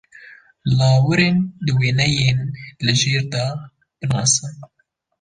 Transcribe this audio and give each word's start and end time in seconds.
Lawirên 0.77 1.35
di 1.63 1.71
wêneyên 1.79 2.39
li 2.85 2.93
jêr 3.01 3.21
de 3.33 3.43
binasin. 3.99 4.53